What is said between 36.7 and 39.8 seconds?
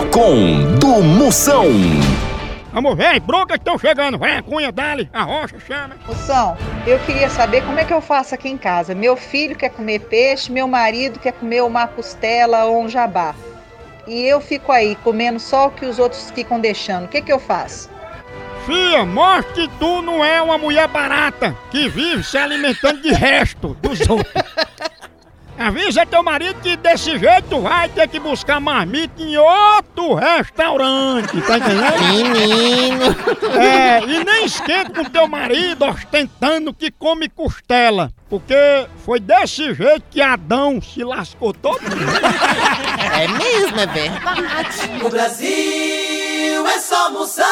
que come costela. Porque foi desse